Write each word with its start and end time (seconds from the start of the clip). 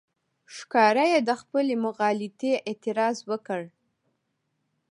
ښکاره 0.55 1.05
یې 1.13 1.19
د 1.29 1.31
خپلې 1.41 1.73
مغالطې 1.85 2.53
اعتراف 2.69 3.17
وکړ. 3.31 3.61